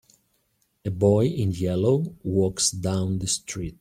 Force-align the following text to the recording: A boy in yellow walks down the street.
A 0.83 0.89
boy 0.89 1.27
in 1.27 1.51
yellow 1.51 2.15
walks 2.23 2.71
down 2.71 3.19
the 3.19 3.27
street. 3.27 3.69